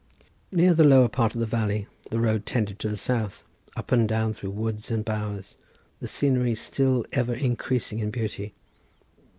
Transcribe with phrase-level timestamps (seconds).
[0.51, 3.43] Near the lower part of the valley the road tended to the south,
[3.75, 5.57] up and down through woods and bowers,
[5.99, 8.55] the scenery still ever increasing in beauty.